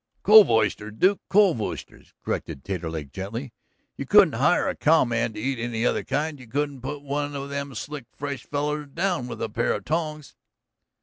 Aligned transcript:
"Cove 0.23 0.49
oysters, 0.49 0.93
Duke, 0.97 1.19
cove 1.29 1.61
oysters," 1.61 2.15
corrected 2.25 2.63
Taterleg 2.65 3.11
gently. 3.13 3.53
"You 3.97 4.07
couldn't 4.07 4.33
hire 4.33 4.67
a 4.67 4.75
cowman 4.75 5.33
to 5.33 5.39
eat 5.39 5.59
any 5.59 5.85
other 5.85 6.03
kind, 6.03 6.39
you 6.39 6.47
couldn't 6.47 6.81
put 6.81 7.03
one 7.03 7.35
of 7.35 7.51
them 7.51 7.75
slick 7.75 8.05
fresh 8.17 8.43
fellers 8.43 8.87
down 8.87 9.19
him 9.19 9.27
with 9.27 9.43
a 9.43 9.47
pair 9.49 9.73
of 9.73 9.85
tongs." 9.85 10.33